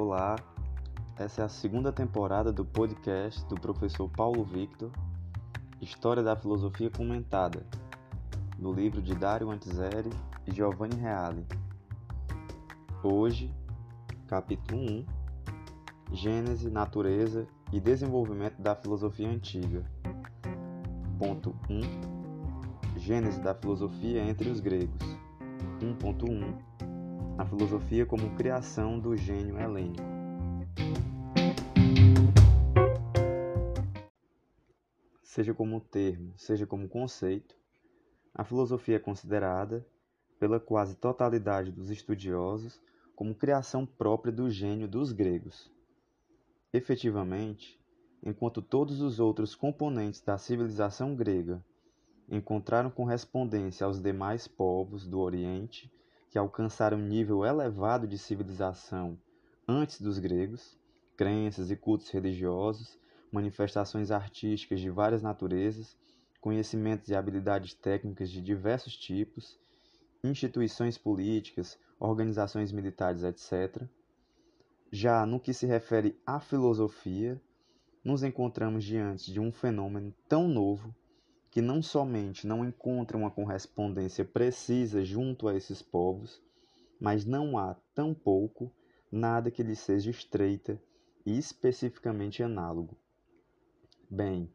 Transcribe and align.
Olá, 0.00 0.36
essa 1.18 1.42
é 1.42 1.44
a 1.44 1.48
segunda 1.48 1.90
temporada 1.90 2.52
do 2.52 2.64
podcast 2.64 3.44
do 3.46 3.56
professor 3.56 4.08
Paulo 4.08 4.44
Victor, 4.44 4.92
História 5.80 6.22
da 6.22 6.36
Filosofia 6.36 6.88
Comentada, 6.88 7.66
no 8.56 8.72
livro 8.72 9.02
de 9.02 9.12
Dario 9.16 9.50
Antiseri 9.50 10.08
e 10.46 10.54
Giovanni 10.54 10.94
Reale. 10.94 11.44
Hoje, 13.02 13.52
capítulo 14.28 14.80
1, 14.80 15.06
Gênese, 16.12 16.70
Natureza 16.70 17.48
e 17.72 17.80
Desenvolvimento 17.80 18.62
da 18.62 18.76
Filosofia 18.76 19.28
Antiga. 19.28 19.84
Ponto 21.18 21.56
1. 21.68 22.96
Gênese 23.00 23.40
da 23.40 23.52
filosofia 23.52 24.22
entre 24.22 24.48
os 24.48 24.60
gregos. 24.60 25.02
1.1 25.80 26.67
a 27.38 27.46
filosofia 27.46 28.04
como 28.04 28.34
criação 28.34 28.98
do 28.98 29.16
gênio 29.16 29.56
helênico. 29.60 30.02
Seja 35.22 35.54
como 35.54 35.80
termo, 35.80 36.34
seja 36.36 36.66
como 36.66 36.88
conceito, 36.88 37.54
a 38.34 38.42
filosofia 38.42 38.96
é 38.96 38.98
considerada, 38.98 39.86
pela 40.40 40.58
quase 40.58 40.96
totalidade 40.96 41.70
dos 41.70 41.90
estudiosos, 41.90 42.82
como 43.14 43.36
criação 43.36 43.86
própria 43.86 44.32
do 44.32 44.50
gênio 44.50 44.88
dos 44.88 45.12
gregos. 45.12 45.70
Efetivamente, 46.72 47.80
enquanto 48.20 48.60
todos 48.60 49.00
os 49.00 49.20
outros 49.20 49.54
componentes 49.54 50.20
da 50.20 50.38
civilização 50.38 51.14
grega 51.14 51.64
encontraram 52.28 52.90
correspondência 52.90 53.86
aos 53.86 54.02
demais 54.02 54.48
povos 54.48 55.06
do 55.06 55.20
Oriente 55.20 55.88
que 56.30 56.38
alcançaram 56.38 56.98
um 56.98 57.06
nível 57.06 57.44
elevado 57.44 58.06
de 58.06 58.18
civilização 58.18 59.18
antes 59.66 60.00
dos 60.00 60.18
gregos, 60.18 60.78
crenças 61.16 61.70
e 61.70 61.76
cultos 61.76 62.10
religiosos, 62.10 62.98
manifestações 63.30 64.10
artísticas 64.10 64.80
de 64.80 64.90
várias 64.90 65.22
naturezas, 65.22 65.96
conhecimentos 66.40 67.08
e 67.08 67.14
habilidades 67.14 67.74
técnicas 67.74 68.30
de 68.30 68.40
diversos 68.40 68.96
tipos, 68.96 69.58
instituições 70.22 70.96
políticas, 70.96 71.78
organizações 71.98 72.72
militares, 72.72 73.22
etc. 73.22 73.82
Já 74.90 75.26
no 75.26 75.40
que 75.40 75.52
se 75.52 75.66
refere 75.66 76.18
à 76.26 76.40
filosofia, 76.40 77.40
nos 78.02 78.22
encontramos 78.22 78.84
diante 78.84 79.32
de 79.32 79.40
um 79.40 79.52
fenômeno 79.52 80.14
tão 80.28 80.48
novo 80.48 80.94
que 81.58 81.62
não 81.62 81.82
somente 81.82 82.46
não 82.46 82.64
encontra 82.64 83.16
uma 83.16 83.32
correspondência 83.32 84.24
precisa 84.24 85.04
junto 85.04 85.48
a 85.48 85.56
esses 85.56 85.82
povos, 85.82 86.40
mas 87.00 87.24
não 87.24 87.58
há 87.58 87.74
tampouco 87.96 88.70
nada 89.10 89.50
que 89.50 89.64
lhe 89.64 89.74
seja 89.74 90.08
estreita 90.08 90.80
e 91.26 91.36
especificamente 91.36 92.44
análogo. 92.44 92.96
Bem, 94.08 94.48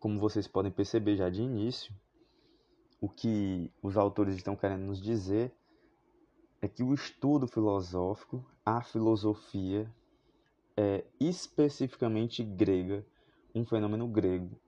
como 0.00 0.18
vocês 0.18 0.48
podem 0.48 0.72
perceber 0.72 1.16
já 1.16 1.30
de 1.30 1.42
início, 1.42 1.94
o 3.00 3.08
que 3.08 3.70
os 3.80 3.96
autores 3.96 4.34
estão 4.34 4.56
querendo 4.56 4.82
nos 4.82 5.00
dizer 5.00 5.52
é 6.60 6.66
que 6.66 6.82
o 6.82 6.92
estudo 6.92 7.46
filosófico, 7.46 8.44
a 8.66 8.82
filosofia, 8.82 9.88
é 10.76 11.04
especificamente 11.20 12.42
grega, 12.42 13.06
um 13.54 13.64
fenômeno 13.64 14.08
grego, 14.08 14.58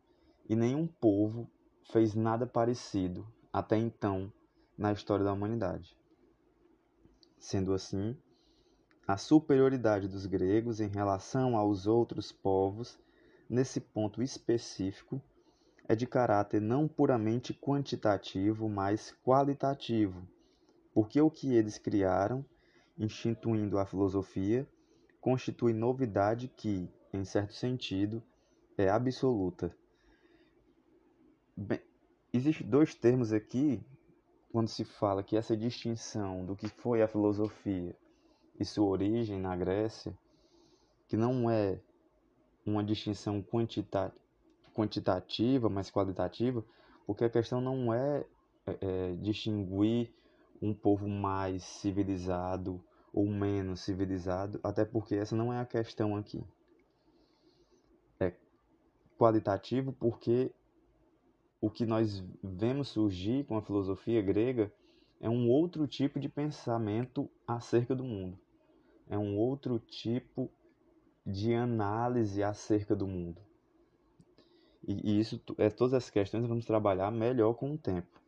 e 0.49 0.55
nenhum 0.55 0.87
povo 0.87 1.51
fez 1.91 2.15
nada 2.15 2.47
parecido 2.47 3.27
até 3.53 3.77
então 3.77 4.33
na 4.77 4.93
história 4.93 5.25
da 5.25 5.33
humanidade. 5.33 5.97
Sendo 7.39 7.73
assim, 7.73 8.17
a 9.07 9.17
superioridade 9.17 10.09
dos 10.09 10.27
gregos 10.27 10.81
em 10.81 10.89
relação 10.89 11.57
aos 11.57 11.87
outros 11.87 12.33
povos, 12.33 12.99
nesse 13.49 13.81
ponto 13.81 14.23
específico, 14.23 15.21
é 15.87 15.95
de 15.95 16.07
caráter 16.07 16.61
não 16.61 16.89
puramente 16.89 17.53
quantitativo, 17.53 18.69
mas 18.69 19.15
qualitativo, 19.23 20.27
porque 20.95 21.21
o 21.21 21.31
que 21.31 21.53
eles 21.53 21.77
criaram, 21.77 22.45
instituindo 22.97 23.79
a 23.79 23.85
filosofia, 23.85 24.67
constitui 25.21 25.73
novidade 25.73 26.49
que, 26.49 26.89
em 27.13 27.25
certo 27.25 27.53
sentido, 27.53 28.23
é 28.79 28.89
absoluta. 28.89 29.77
Bem, 31.57 31.81
existem 32.33 32.67
dois 32.67 32.97
termos 32.97 33.33
aqui 33.33 33.81
quando 34.51 34.67
se 34.67 34.85
fala 34.85 35.23
que 35.23 35.37
essa 35.37 35.57
distinção 35.57 36.45
do 36.45 36.57
que 36.57 36.69
foi 36.69 37.01
a 37.01 37.07
filosofia 37.07 37.97
e 38.59 38.65
sua 38.65 38.87
origem 38.87 39.39
na 39.39 39.55
Grécia, 39.55 40.13
que 41.07 41.17
não 41.17 41.49
é 41.49 41.79
uma 42.67 42.83
distinção 42.83 43.41
quantita 43.41 44.13
quantitativa, 44.75 45.69
mas 45.69 45.91
qualitativa, 45.91 46.65
porque 47.07 47.25
a 47.25 47.31
questão 47.31 47.61
não 47.61 47.95
é, 47.95 48.27
é, 48.67 48.79
é 48.81 49.13
distinguir 49.23 50.13
um 50.61 50.75
povo 50.75 51.07
mais 51.07 51.63
civilizado 51.63 52.83
ou 53.13 53.27
menos 53.27 53.81
civilizado, 53.83 54.59
até 54.65 54.85
porque 54.85 55.15
essa 55.15 55.37
não 55.37 55.53
é 55.53 55.61
a 55.61 55.67
questão 55.67 56.17
aqui. 56.17 56.43
É 58.19 58.33
qualitativo 59.17 59.93
porque 59.93 60.51
o 61.65 61.71
que 61.71 61.87
nós 61.87 62.23
vemos 62.43 62.89
surgir 62.89 63.47
com 63.47 63.57
a 63.57 63.63
filosofia 63.63 64.21
grega 64.21 64.71
é 65.19 65.31
um 65.31 65.49
outro 65.49 65.87
tipo 65.87 66.21
de 66.21 66.29
pensamento 66.29 67.27
acerca 67.49 67.97
do 67.97 68.05
mundo. 68.05 68.39
É 69.09 69.17
um 69.17 69.39
outro 69.39 69.79
tipo 69.79 70.51
de 71.25 71.55
análise 71.55 72.43
acerca 72.43 72.95
do 72.95 73.07
mundo. 73.07 73.41
E, 74.87 75.19
isso 75.19 75.41
é 75.57 75.71
todas 75.71 75.95
as 75.95 76.11
questões 76.11 76.47
vamos 76.47 76.67
trabalhar 76.67 77.11
melhor 77.11 77.55
com 77.55 77.73
o 77.73 77.79
tempo. 77.79 78.21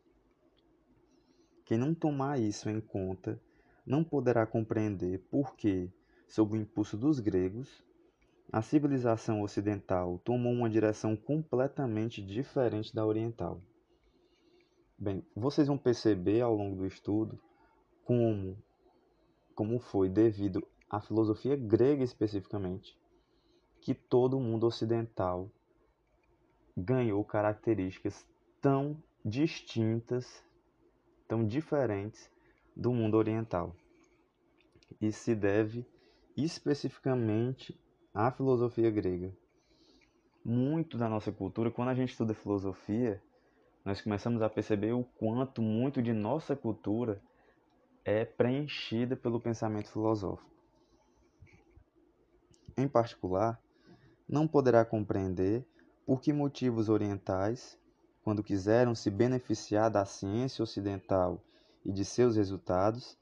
Quem 1.63 1.77
não 1.77 1.93
tomar 1.93 2.39
isso 2.39 2.67
em 2.71 2.81
conta 2.81 3.39
não 3.85 4.03
poderá 4.03 4.47
compreender 4.47 5.19
por 5.29 5.55
que, 5.55 5.91
sob 6.27 6.57
o 6.57 6.59
impulso 6.59 6.97
dos 6.97 7.19
gregos, 7.19 7.85
a 8.51 8.61
civilização 8.61 9.41
ocidental 9.41 10.19
tomou 10.23 10.53
uma 10.53 10.69
direção 10.69 11.15
completamente 11.15 12.21
diferente 12.21 12.95
da 12.95 13.05
oriental. 13.05 13.61
Bem, 14.97 15.23
vocês 15.35 15.67
vão 15.67 15.77
perceber 15.77 16.41
ao 16.41 16.55
longo 16.55 16.75
do 16.77 16.85
estudo 16.85 17.39
como, 18.03 18.57
como 19.53 19.79
foi 19.79 20.09
devido 20.09 20.65
à 20.89 21.01
filosofia 21.01 21.55
grega 21.55 22.03
especificamente 22.03 22.97
que 23.81 23.93
todo 23.93 24.37
o 24.37 24.41
mundo 24.41 24.65
ocidental 24.65 25.51
ganhou 26.75 27.23
características 27.23 28.25
tão 28.61 29.01
distintas, 29.23 30.43
tão 31.27 31.45
diferentes 31.45 32.29
do 32.75 32.93
mundo 32.93 33.17
oriental. 33.17 33.75
E 35.01 35.11
se 35.11 35.35
deve 35.35 35.85
especificamente 36.35 37.77
a 38.17 38.31
filosofia 38.31 38.89
grega. 38.89 39.31
Muito 40.43 40.97
da 40.97 41.07
nossa 41.07 41.31
cultura, 41.31 41.69
quando 41.69 41.89
a 41.89 41.93
gente 41.93 42.09
estuda 42.09 42.33
filosofia, 42.33 43.21
nós 43.85 44.01
começamos 44.01 44.41
a 44.41 44.49
perceber 44.49 44.91
o 44.93 45.03
quanto 45.03 45.61
muito 45.61 46.01
de 46.01 46.13
nossa 46.13 46.55
cultura 46.55 47.21
é 48.03 48.25
preenchida 48.25 49.15
pelo 49.15 49.39
pensamento 49.39 49.91
filosófico. 49.91 50.49
Em 52.75 52.87
particular, 52.87 53.61
não 54.27 54.47
poderá 54.47 54.83
compreender 54.83 55.63
por 56.03 56.19
que 56.19 56.33
motivos 56.33 56.89
orientais, 56.89 57.77
quando 58.23 58.43
quiseram 58.43 58.95
se 58.95 59.11
beneficiar 59.11 59.91
da 59.91 60.05
ciência 60.05 60.63
ocidental 60.63 61.39
e 61.85 61.91
de 61.91 62.03
seus 62.03 62.35
resultados, 62.35 63.15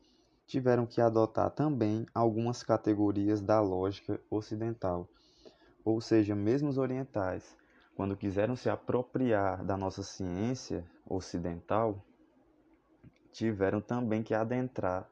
tiveram 0.46 0.86
que 0.86 1.02
adotar 1.02 1.50
também 1.52 2.06
algumas 2.14 2.64
categorias 2.64 3.42
da 3.42 3.60
lógica 3.62 4.20
ocidental. 4.30 5.10
Ou 5.84 6.00
seja, 6.02 6.36
mesmo 6.36 6.70
os 6.70 6.78
orientais, 6.78 7.56
quando 7.96 8.18
quiseram 8.18 8.56
se 8.56 8.70
apropriar 8.70 9.64
da 9.64 9.78
nossa 9.78 10.04
ciência 10.04 10.86
ocidental, 11.08 12.04
tiveram 13.32 13.82
também 13.82 14.24
que 14.24 14.34
adentrar 14.34 15.10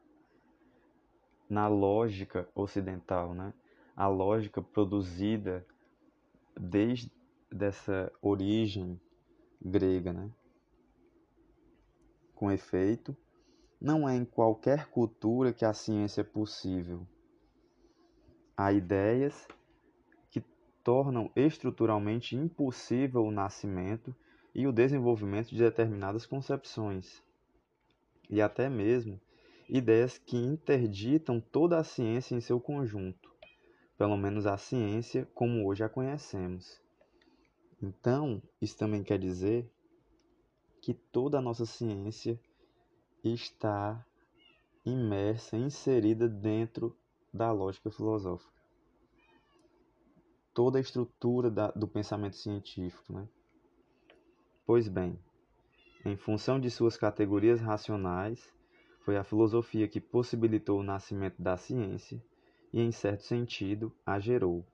na 1.48 1.68
lógica 1.68 2.48
ocidental, 2.54 3.34
né? 3.34 3.52
A 3.94 4.08
lógica 4.08 4.60
produzida 4.60 5.64
desde 6.58 7.12
dessa 7.50 8.12
origem 8.20 9.00
grega, 9.62 10.12
né? 10.12 10.30
Com 12.34 12.50
efeito, 12.50 13.16
não 13.84 14.08
é 14.08 14.16
em 14.16 14.24
qualquer 14.24 14.86
cultura 14.86 15.52
que 15.52 15.62
a 15.62 15.74
ciência 15.74 16.22
é 16.22 16.24
possível. 16.24 17.06
Há 18.56 18.72
ideias 18.72 19.46
que 20.30 20.42
tornam 20.82 21.30
estruturalmente 21.36 22.34
impossível 22.34 23.22
o 23.22 23.30
nascimento 23.30 24.16
e 24.54 24.66
o 24.66 24.72
desenvolvimento 24.72 25.50
de 25.50 25.58
determinadas 25.58 26.24
concepções, 26.24 27.22
e 28.30 28.40
até 28.40 28.70
mesmo 28.70 29.20
ideias 29.68 30.16
que 30.16 30.38
interditam 30.38 31.38
toda 31.38 31.78
a 31.78 31.84
ciência 31.84 32.34
em 32.34 32.40
seu 32.40 32.58
conjunto, 32.58 33.34
pelo 33.98 34.16
menos 34.16 34.46
a 34.46 34.56
ciência 34.56 35.28
como 35.34 35.68
hoje 35.68 35.84
a 35.84 35.90
conhecemos. 35.90 36.80
Então, 37.82 38.40
isso 38.62 38.78
também 38.78 39.02
quer 39.02 39.18
dizer 39.18 39.70
que 40.80 40.94
toda 40.94 41.36
a 41.36 41.42
nossa 41.42 41.66
ciência 41.66 42.40
está 43.32 44.04
imersa, 44.84 45.56
inserida 45.56 46.28
dentro 46.28 46.96
da 47.32 47.50
lógica 47.50 47.90
filosófica. 47.90 48.52
Toda 50.52 50.78
a 50.78 50.80
estrutura 50.80 51.50
da, 51.50 51.70
do 51.72 51.88
pensamento 51.88 52.36
científico. 52.36 53.12
Né? 53.12 53.26
Pois 54.66 54.88
bem, 54.88 55.18
em 56.04 56.16
função 56.16 56.60
de 56.60 56.70
suas 56.70 56.96
categorias 56.96 57.60
racionais, 57.60 58.52
foi 59.00 59.16
a 59.16 59.24
filosofia 59.24 59.88
que 59.88 60.00
possibilitou 60.00 60.80
o 60.80 60.84
nascimento 60.84 61.40
da 61.40 61.56
ciência 61.56 62.22
e, 62.72 62.80
em 62.80 62.92
certo 62.92 63.22
sentido, 63.22 63.92
a 64.04 64.18
gerou. 64.18 64.64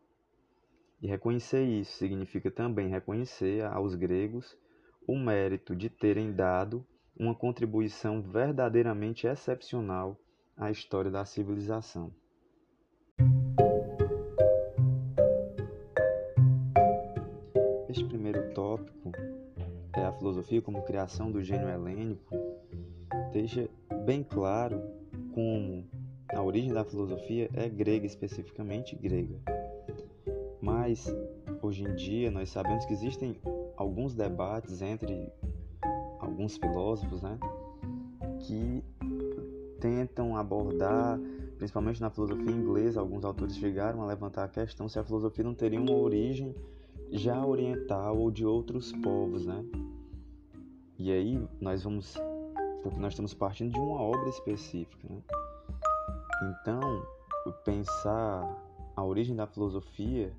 E 1.01 1.07
reconhecer 1.07 1.65
isso 1.65 1.93
significa 1.93 2.51
também 2.51 2.89
reconhecer 2.89 3.65
aos 3.65 3.95
gregos 3.95 4.57
o 5.07 5.19
mérito 5.19 5.75
de 5.75 5.89
terem 5.89 6.33
dado 6.33 6.87
uma 7.21 7.35
contribuição 7.35 8.23
verdadeiramente 8.23 9.27
excepcional 9.27 10.19
à 10.57 10.71
história 10.71 11.11
da 11.11 11.23
civilização. 11.23 12.11
Este 17.91 18.07
primeiro 18.07 18.55
tópico 18.55 19.13
é 19.95 20.01
a 20.01 20.13
filosofia 20.13 20.63
como 20.63 20.83
criação 20.83 21.31
do 21.31 21.43
gênio 21.43 21.69
helênico, 21.69 22.35
deixa 23.35 23.69
bem 24.07 24.25
claro 24.25 24.81
como 25.35 25.85
a 26.33 26.43
origem 26.43 26.73
da 26.73 26.87
filosofia 26.87 27.51
é 27.53 27.69
grega, 27.69 28.07
especificamente 28.07 28.97
grega. 28.97 29.39
Mas 30.59 31.15
hoje 31.61 31.85
em 31.85 31.95
dia 31.97 32.31
nós 32.31 32.49
sabemos 32.49 32.87
que 32.87 32.95
existem 32.95 33.37
alguns 33.77 34.15
debates 34.15 34.81
entre 34.81 35.31
alguns 36.21 36.57
filósofos, 36.57 37.23
né, 37.23 37.39
que 38.41 38.85
tentam 39.81 40.37
abordar, 40.37 41.19
principalmente 41.57 42.01
na 42.01 42.11
filosofia 42.11 42.51
inglesa, 42.51 43.01
alguns 43.01 43.25
autores 43.25 43.57
chegaram 43.57 44.03
a 44.03 44.07
levantar 44.07 44.45
a 44.45 44.49
questão 44.49 44.89
se 44.89 44.99
a 44.99 45.05
filosofia 45.05 45.45
não 45.45 45.55
teria 45.55 45.81
uma 45.81 45.95
origem 45.95 46.55
já 47.11 47.45
oriental 47.45 48.17
ou 48.17 48.31
de 48.31 48.45
outros 48.45 48.93
povos, 48.93 49.47
né? 49.47 49.65
E 50.99 51.11
aí 51.11 51.43
nós 51.61 51.83
vamos, 51.83 52.15
porque 52.83 53.01
nós 53.01 53.15
estamos 53.15 53.35
partindo 53.35 53.73
de 53.73 53.81
uma 53.81 54.01
obra 54.01 54.29
específica, 54.29 55.09
né? 55.09 55.23
Então, 56.43 56.81
pensar 57.65 58.47
a 58.95 59.05
origem 59.05 59.35
da 59.35 59.47
filosofia, 59.47 60.33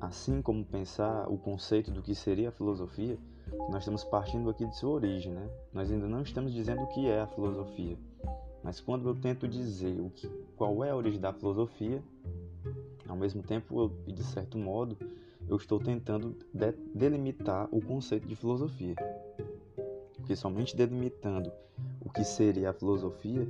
assim 0.00 0.40
como 0.42 0.64
pensar 0.64 1.28
o 1.28 1.38
conceito 1.38 1.90
do 1.90 2.02
que 2.02 2.14
seria 2.14 2.50
a 2.50 2.52
filosofia, 2.52 3.18
nós 3.68 3.82
estamos 3.82 4.04
partindo 4.04 4.50
aqui 4.50 4.66
de 4.66 4.76
sua 4.76 4.90
origem, 4.90 5.32
né? 5.32 5.48
Nós 5.72 5.90
ainda 5.90 6.06
não 6.06 6.22
estamos 6.22 6.52
dizendo 6.52 6.82
o 6.82 6.86
que 6.88 7.08
é 7.08 7.20
a 7.20 7.26
filosofia. 7.26 7.96
Mas 8.62 8.80
quando 8.80 9.08
eu 9.08 9.14
tento 9.14 9.46
dizer 9.46 10.00
o 10.00 10.10
que, 10.10 10.28
qual 10.56 10.84
é 10.84 10.90
a 10.90 10.96
origem 10.96 11.20
da 11.20 11.32
filosofia, 11.32 12.02
ao 13.06 13.16
mesmo 13.16 13.42
tempo, 13.42 13.80
eu, 13.80 14.12
de 14.12 14.24
certo 14.24 14.56
modo, 14.56 14.96
eu 15.48 15.56
estou 15.56 15.78
tentando 15.78 16.34
de, 16.52 16.72
delimitar 16.94 17.68
o 17.70 17.80
conceito 17.80 18.26
de 18.26 18.34
filosofia. 18.34 18.94
Porque 20.16 20.34
somente 20.34 20.74
delimitando 20.76 21.52
o 22.00 22.10
que 22.10 22.24
seria 22.24 22.70
a 22.70 22.72
filosofia 22.72 23.46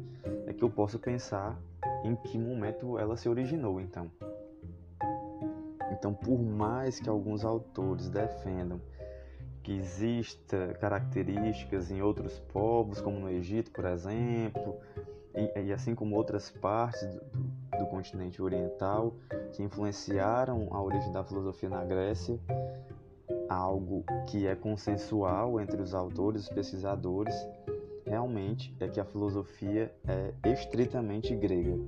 é 0.46 0.52
que 0.52 0.64
eu 0.64 0.70
posso 0.70 0.98
pensar 0.98 1.58
em 2.02 2.16
que 2.16 2.36
momento 2.36 2.98
ela 2.98 3.16
se 3.16 3.28
originou, 3.28 3.80
então. 3.80 4.10
Então, 5.92 6.12
por 6.12 6.38
mais 6.38 6.98
que 6.98 7.08
alguns 7.08 7.44
autores 7.44 8.08
defendam 8.08 8.80
que 9.64 9.72
exista 9.72 10.74
características 10.78 11.90
em 11.90 12.02
outros 12.02 12.38
povos, 12.52 13.00
como 13.00 13.18
no 13.18 13.30
Egito, 13.30 13.70
por 13.70 13.86
exemplo, 13.86 14.76
e, 15.34 15.62
e 15.62 15.72
assim 15.72 15.94
como 15.94 16.14
outras 16.14 16.50
partes 16.50 17.02
do, 17.08 17.20
do, 17.32 17.78
do 17.78 17.86
continente 17.86 18.42
oriental 18.42 19.16
que 19.52 19.62
influenciaram 19.62 20.68
a 20.70 20.82
origem 20.82 21.10
da 21.10 21.24
filosofia 21.24 21.70
na 21.70 21.82
Grécia, 21.82 22.38
algo 23.48 24.04
que 24.28 24.46
é 24.46 24.54
consensual 24.54 25.58
entre 25.58 25.80
os 25.80 25.94
autores, 25.94 26.42
os 26.42 26.48
pesquisadores, 26.50 27.34
realmente 28.06 28.76
é 28.78 28.86
que 28.86 29.00
a 29.00 29.04
filosofia 29.04 29.90
é 30.06 30.52
estritamente 30.52 31.34
grega. 31.34 31.78